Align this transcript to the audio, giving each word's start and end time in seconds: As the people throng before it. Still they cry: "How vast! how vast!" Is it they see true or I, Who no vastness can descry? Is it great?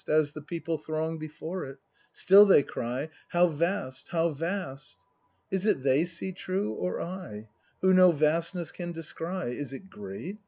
As 0.07 0.33
the 0.33 0.41
people 0.41 0.79
throng 0.79 1.19
before 1.19 1.63
it. 1.63 1.77
Still 2.11 2.47
they 2.47 2.63
cry: 2.63 3.09
"How 3.27 3.45
vast! 3.45 4.07
how 4.07 4.29
vast!" 4.31 4.97
Is 5.51 5.67
it 5.67 5.83
they 5.83 6.05
see 6.05 6.31
true 6.31 6.73
or 6.73 6.99
I, 6.99 7.49
Who 7.81 7.93
no 7.93 8.11
vastness 8.11 8.71
can 8.71 8.93
descry? 8.93 9.55
Is 9.55 9.73
it 9.73 9.91
great? 9.91 10.39